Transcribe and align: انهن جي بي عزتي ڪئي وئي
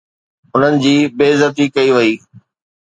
انهن 0.53 0.75
جي 0.85 0.95
بي 1.19 1.25
عزتي 1.35 1.65
ڪئي 1.75 1.89
وئي 1.95 2.13